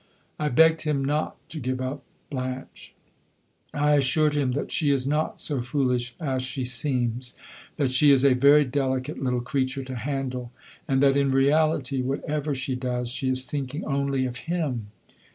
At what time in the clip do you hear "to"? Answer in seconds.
1.49-1.59, 9.83-9.93